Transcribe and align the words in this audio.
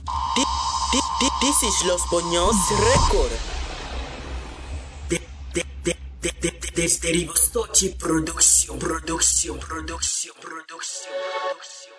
This 0.00 1.62
is 1.62 1.84
Los 1.86 2.08
Boños 2.10 2.56
Record. 2.70 3.30
De, 5.08 5.20
de, 5.52 5.64
de, 5.84 5.96
de, 6.20 6.32
de, 6.40 6.50
de, 6.50 6.70
desde 6.74 7.12
Producción, 7.24 7.94
producción, 7.98 8.78
producción, 8.78 9.58
producción, 9.60 10.34
producción, 10.40 11.14
producción. 11.14 11.93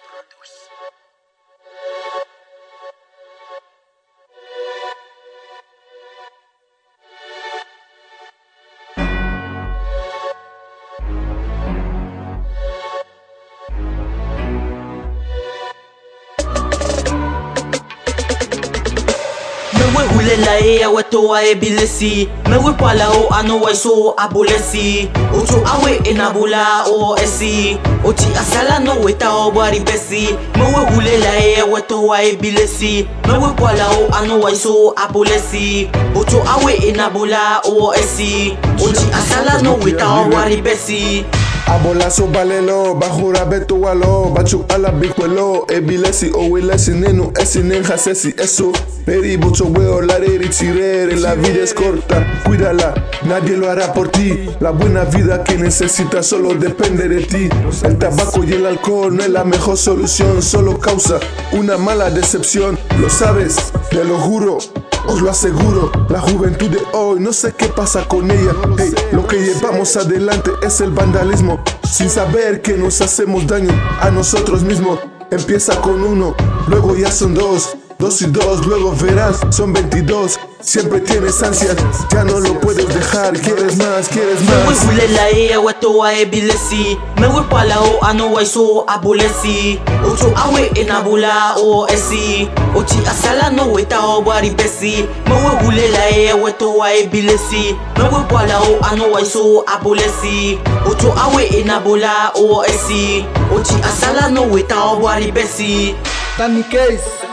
La 20.26 20.60
e 20.60 20.84
awe 20.84 21.04
wa 21.30 21.44
e 21.44 21.56
bilesi. 21.56 22.28
Mewe 22.50 22.74
pala 22.74 23.10
o 23.12 23.30
ano 23.30 23.60
wa 23.62 23.76
so 23.76 24.16
abulesi 24.18 25.08
Oto 25.32 25.62
awe 25.66 26.02
enabula 26.04 26.84
o 26.88 27.16
esi. 27.16 27.78
Oti 28.04 28.26
asala 28.36 28.80
no 28.80 28.96
weta 29.04 29.30
o 29.30 29.52
bari 29.52 29.80
besi. 29.80 30.36
Mewe 30.56 30.86
hule 30.90 31.18
la 31.20 31.38
e 31.38 31.62
awe 31.62 31.82
to 31.82 32.08
wa 32.08 32.24
e 32.24 32.36
bilesi. 32.36 33.08
Mewe 33.28 33.54
pala 33.56 33.88
o 33.92 34.10
ano 34.16 34.40
wa 34.40 34.56
so 34.56 34.94
abulesi 34.96 35.90
Oto 36.16 36.42
awe 36.50 36.74
enabula 36.74 37.62
o 37.64 37.94
esi. 37.94 38.58
Oti 38.84 39.06
asala 39.14 39.62
no 39.62 39.76
weta 39.76 40.08
o 40.08 40.30
bari 40.30 40.62
besi 40.62 41.24
Abolazo 41.68 42.28
balelo, 42.28 42.94
bajura 42.94 43.44
beto 43.46 43.76
walo, 43.76 44.32
bachu 44.36 44.66
ala 44.70 44.92
bikwelo, 44.92 45.66
ebilesi 45.68 46.32
owilesi 46.34 46.92
nenu 46.92 47.32
esi 47.42 47.60
nenja 47.60 47.98
sesi 47.98 48.34
eso. 48.38 48.72
Peri 49.06 49.38
bucho 49.38 49.66
weo 49.66 50.02
la 50.02 50.16
tirere, 50.20 51.16
la 51.16 51.36
vida 51.36 51.64
es 51.64 51.74
corta, 51.74 52.26
cuídala, 52.46 52.94
nadie 53.26 53.58
lo 53.58 53.70
hará 53.70 53.94
por 53.94 54.10
ti. 54.10 54.48
La 54.60 54.72
buena 54.72 55.06
vida 55.06 55.44
que 55.44 55.58
necesitas 55.58 56.28
solo 56.28 56.54
depende 56.54 57.08
de 57.08 57.22
ti. 57.22 57.50
El 57.84 57.98
tabaco 57.98 58.44
y 58.44 58.54
el 58.54 58.66
alcohol 58.66 59.16
no 59.16 59.24
es 59.24 59.30
la 59.30 59.44
mejor 59.44 59.78
solución, 59.78 60.42
solo 60.42 60.80
causa 60.80 61.20
una 61.52 61.78
mala 61.78 62.10
decepción. 62.10 62.78
Lo 63.00 63.10
sabes, 63.10 63.74
te 63.90 64.04
lo 64.04 64.18
juro. 64.18 64.60
Os 65.08 65.22
lo 65.22 65.30
aseguro, 65.30 65.92
la 66.10 66.20
juventud 66.20 66.70
de 66.70 66.80
hoy, 66.94 67.20
no 67.20 67.32
sé 67.32 67.54
qué 67.54 67.68
pasa 67.68 68.08
con 68.08 68.32
ella. 68.32 68.54
Hey, 68.78 68.94
lo 69.12 69.28
que 69.28 69.38
llevamos 69.38 69.96
adelante 69.96 70.52
es 70.64 70.82
el 70.82 70.92
vandalismo, 70.92 71.64
sin 71.90 72.10
saber 72.10 72.62
que 72.62 72.74
nos 72.74 73.02
hacemos 73.02 73.46
daño 73.46 73.72
a 74.02 74.10
nosotros 74.10 74.64
mismos. 74.64 75.00
Empieza 75.30 75.80
con 75.82 76.04
uno, 76.04 76.36
luego 76.68 76.96
ya 76.96 77.12
son 77.12 77.34
dos, 77.36 77.75
dos 77.98 78.22
y 78.22 78.26
dos, 78.28 78.66
luego 78.66 78.94
verás, 78.96 79.40
son 79.52 79.74
22. 79.74 80.40
Siempre 80.62 81.00
tienes 81.00 81.42
ansias, 81.44 81.76
ya 82.12 82.24
no 82.24 82.40
lo 82.40 82.60
puedes 82.60 82.88
dejar, 82.88 83.40
quieres 83.40 83.78
más, 83.78 84.10
quieres 84.10 84.42
más. 84.42 84.84
hule 84.86 85.08
la 85.10 85.30
e 85.30 85.54
awe 85.54 85.74
to 85.74 85.92
wa 85.92 86.14
e 86.14 86.26
bilesi 86.26 86.98
Mewe 87.18 87.44
pala 87.50 87.80
o 87.82 88.04
ano 88.04 88.32
wa 88.32 88.44
so 88.46 88.84
abulesi 88.88 89.80
Oto 90.04 90.34
awe 90.36 90.72
enabula 90.76 91.56
o 91.58 91.88
esi 91.88 92.50
Oti 92.76 92.98
asala 93.08 93.50
no 93.52 93.72
weta 93.72 94.00
o 94.00 94.22
bari 94.22 94.50
besi 94.50 95.06
Mewe 95.28 95.50
hule 95.64 95.88
la 95.90 96.10
e 96.10 96.30
awe 96.30 96.52
to 96.54 96.78
wa 96.78 96.94
e 96.94 97.08
bilesi 97.08 97.76
Mewe 97.98 98.24
pala 98.28 98.60
o 98.60 98.80
ano 98.92 99.12
wa 99.12 99.24
so 99.24 99.64
abulesi 99.68 100.60
Oto 100.90 101.14
awe 101.14 101.46
enabula 101.46 102.32
o 102.36 102.66
esi 102.66 103.26
Oti 103.56 103.76
asala 103.84 104.30
no 104.30 104.44
weta 104.52 104.84
o 104.84 105.00
bari 105.00 105.32
besi 105.32 105.96
Tani 106.38 106.64
case 106.64 107.26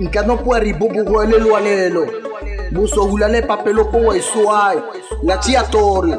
Nka 0.00 0.22
no 0.22 0.36
pueri 0.36 0.72
bubu 0.72 1.04
huele 1.04 1.38
lualelo 1.38 2.06
Buso 2.70 3.04
hulale 3.04 3.42
papelo 3.42 3.84
po 3.84 3.98
wa 3.98 4.16
isuai 4.16 4.78
La 5.22 5.36
chia 5.38 5.62
tori. 5.62 6.14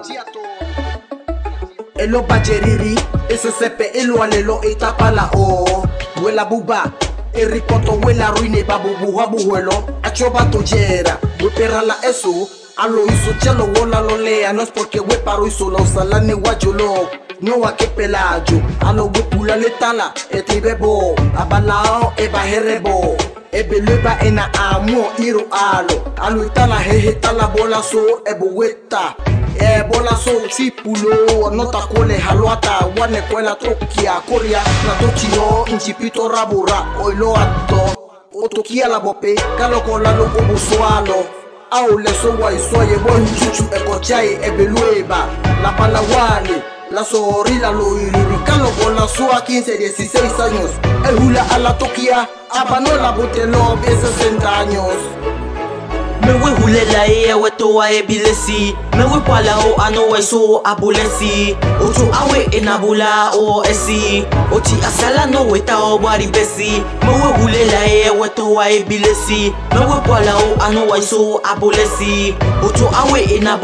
Elo 1.96 2.22
bajeriri 2.22 3.00
Ese 3.30 3.52
sepe 3.52 3.86
elo 3.94 4.24
alelo 4.24 4.62
etapa 4.64 5.12
la 5.12 5.30
o. 5.36 5.88
Huela 6.22 6.46
buba 6.46 6.92
Eri 7.34 7.62
poto 7.62 7.92
huela 7.92 8.32
ruine 8.32 8.64
babu 8.64 8.90
buha 9.02 9.28
buhuelo. 9.28 9.74
Achoba 10.04 10.46
tojera 10.52 11.18
Wepera 11.44 11.82
la 11.82 11.96
eso. 12.04 12.48
Alo 12.78 13.06
hizo 13.06 13.34
chalo 13.40 13.66
wola 13.66 14.02
lo 14.02 14.18
lea 14.18 14.54
No 14.54 14.62
es 14.62 14.70
porque 14.70 15.00
weparo 15.00 15.48
hizo 15.48 15.70
lo 15.70 15.80
salane 15.86 16.34
guajolo 16.34 17.10
no 17.42 17.66
a 17.66 17.76
que 17.76 17.88
pelayo 17.88 18.62
a 18.86 18.94
lo 18.94 19.06
wepula 19.06 19.56
le 19.56 19.72
tala 19.80 20.14
etibebo 20.30 21.16
abalao 21.36 22.14
eba 22.18 22.46
ebe 23.52 23.80
leba 23.80 24.18
ena 24.22 24.50
amua 24.54 25.12
iru 25.18 25.44
alo. 25.52 26.14
Aluitala 26.22 26.76
hehetala 26.80 27.48
bola 27.48 27.84
so 27.84 28.22
ebe 28.26 28.46
weta. 28.56 29.16
E 29.60 29.84
bola 29.84 30.16
so 30.16 30.32
sipulo 30.50 31.50
nota 31.52 31.80
kole 31.80 32.18
haluata. 32.18 32.86
Wane 33.00 33.22
kwela 33.22 33.56
trokia 33.56 34.14
koria 34.30 34.62
na 34.88 34.94
tochio 35.08 35.66
inchipito 35.72 36.28
rabura 36.30 36.86
oilo 37.04 37.36
ato. 37.38 37.98
Otokia 38.44 38.88
la 38.88 39.00
bope 39.00 39.36
kalo 39.58 39.82
kolalo 39.82 40.24
obusualo 40.24 41.26
au 41.72 42.00
leso 42.00 42.30
waisoye 42.42 42.98
bonchuchu 42.98 43.64
ekochai 43.76 44.34
ebelueba 44.44 45.28
lapalawani 45.64 46.62
la 46.92 47.04
sori 47.04 47.58
la 47.60 47.72
loiriri 47.72 48.38
kaloko 48.46 48.90
la 48.90 49.08
soa 49.08 49.42
15 49.42 49.78
16 49.78 50.40
años. 50.40 50.72
El 51.08 51.16
hula 51.24 51.44
a 51.50 51.58
la 51.58 51.78
tokia 51.78 52.30
abano 52.50 52.96
la 52.96 53.12
botelo 53.12 53.78
de 53.82 53.96
60 53.96 54.60
años 54.60 54.94
Me 56.22 56.34
we 56.34 56.52
roule 56.60 56.86
la 56.94 57.06
e 57.08 57.30
e 57.30 57.34
wè 57.34 57.50
to 57.58 57.82
a 57.82 57.92
e 57.92 58.04
bilesi. 58.04 58.76
Me 58.98 59.04
we 59.06 59.20
pala 59.22 59.58
o 59.58 59.76
ano 59.82 60.02
wè 60.12 60.22
so 60.22 60.62
a 60.64 60.76
bulesi 60.76 61.56
O 61.80 61.92
to 61.94 62.06
a 62.14 62.22
e 62.52 62.60
na 62.62 62.78
o 63.34 63.64
esi. 63.64 64.26
O 64.52 64.60
ti 64.60 64.76
asala 64.86 65.26
no 65.26 65.46
wè 65.46 65.66
ta 65.66 65.80
o 65.80 65.98
wari 65.98 66.28
besi. 66.28 66.84
Me 67.02 67.10
we 67.10 67.28
roule 67.38 67.66
la 67.72 67.86
e 67.86 68.08
e 68.08 68.10
wè 68.10 68.30
to 68.36 68.60
a 68.60 68.70
e 68.70 68.84
bilesi. 68.84 69.54
Me 69.74 69.80
we 69.80 69.98
pala 70.08 70.36
o 70.36 70.62
ano 70.62 70.86
wè 70.88 71.02
so 71.02 71.42
a 71.44 71.56
bulesi 71.56 72.36
O 72.62 72.70
to 72.70 72.88
a 72.88 73.20
e 73.20 73.40
na 73.40 73.58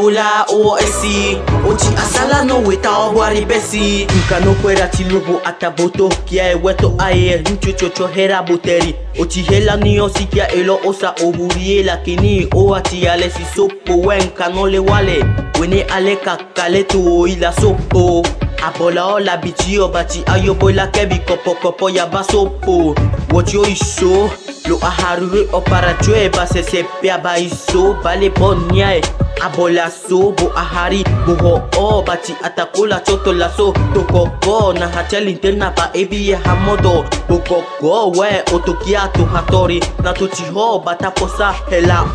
o 0.48 0.76
esi. 0.78 1.38
O 1.66 1.74
ti 1.74 1.88
asala 1.96 2.44
no 2.44 2.60
wè 2.62 2.80
ta 2.80 2.90
o 2.98 3.14
wari 3.14 3.44
besi. 3.44 4.06
Nka 4.06 4.40
no 4.40 4.54
kwera 4.54 4.88
ti 4.88 5.04
lobo 5.04 5.40
ataboto 5.44 6.08
Kia 6.26 6.52
e 6.52 6.54
wè 6.54 6.76
to 6.76 6.94
a 6.98 7.12
e 7.12 7.34
e 7.34 7.38
nchochocho 7.38 8.06
hera 8.06 8.42
boteri 8.42 8.94
O 9.18 9.24
ti 9.26 9.42
hela 9.42 9.76
ni 9.76 10.00
o 10.00 10.08
si 10.08 10.26
kia 10.26 10.48
e 10.54 10.68
osa 10.68 11.14
oburi 11.22 11.48
burie 11.48 11.82
la 11.82 11.96
owachi 12.54 13.08
ale 13.08 13.30
si 13.30 13.44
sopo 13.54 14.00
wenka 14.00 14.48
nole 14.48 14.78
wale. 14.78 15.24
Wene 15.60 15.82
ale 15.82 16.16
kakale 16.16 16.84
to 16.84 17.26
ila 17.26 17.52
sopo. 17.52 18.22
Abola 18.66 19.06
ola 19.06 19.36
biti 19.36 19.78
obati 19.78 20.22
ayobola 20.26 20.86
kebi 20.86 21.18
kopokopo 21.18 21.90
yaba 21.90 22.24
sopo. 22.24 22.94
Wocho 23.32 23.66
iso 23.66 24.30
lo 24.68 24.78
aharure 24.82 25.48
opara 25.52 25.94
tue 25.94 26.28
basese 26.28 26.84
pe 27.00 27.10
aba 27.12 27.38
iso 27.38 27.96
bale 28.02 28.30
boniae 28.30 29.00
abola 29.40 29.90
subu 29.90 30.50
ahari 30.56 31.04
buho 31.26 31.60
o 31.78 32.02
bati 32.02 32.34
atakula 32.42 33.00
choto 33.00 33.32
laso 33.32 33.72
tokoko 33.94 34.72
na 34.72 34.88
hacheli 34.88 35.34
ntena 35.34 35.70
baebi 35.70 36.32
hamodo. 36.32 37.04
Bokoko 37.28 38.10
we 38.18 38.42
otokia 38.54 39.08
to 39.12 39.24
hatori. 39.24 39.80
Na 40.02 40.12
tochiho 40.12 40.78
bataposa 40.84 41.54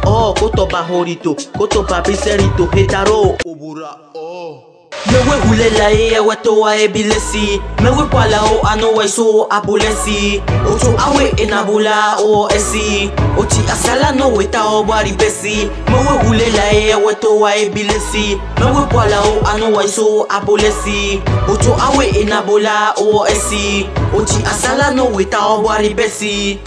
o 0.06 0.34
koto 0.34 0.66
bahorito 0.66 1.36
koto 1.58 1.84
babiserito 1.84 2.66
hetaro 2.74 3.38
obura 3.46 3.96
o. 4.16 4.20
oh. 4.20 4.73
Mewe 5.06 5.38
hule 5.48 5.70
la 5.70 5.92
e 5.92 6.16
awe 6.16 6.36
to 6.36 6.59
wa 6.59 6.76
e 6.78 6.88
bilesi 6.88 7.62
Mewe 7.81 8.08
pala 8.09 8.42
o 8.44 8.68
ano 8.68 8.92
wa 8.92 9.08
so 9.08 9.48
abulesi. 9.50 10.42
Oto 10.72 10.96
awe 10.98 11.34
enabula 11.38 12.16
o 12.20 12.48
esi. 12.56 13.12
Oti 13.38 13.60
asala 13.72 14.12
no 14.12 14.30
weta 14.31 14.63
o 14.66 14.84
bari 14.84 15.12
besi. 15.12 15.69
Mewe 15.88 16.18
hule 16.28 16.50
la 16.50 16.72
e 16.72 16.92
awe 16.94 17.16
to 17.16 17.40
wa 17.40 17.56
e 17.56 17.69
bilesi 17.69 18.40
Mewe 18.60 18.88
pala 18.88 19.22
o 19.22 19.45
ano 19.45 19.72
wa 19.72 19.88
so 19.88 20.25
abulesi. 20.30 21.22
Oto 21.50 21.75
awe 21.75 22.07
enabula 22.07 22.94
o 22.98 23.28
esi. 23.28 23.90
Oti 24.18 24.44
asala 24.45 24.92
no 24.92 25.06
weta 25.06 25.40
o 25.45 25.62
bari 25.62 25.94
besi 25.94 26.60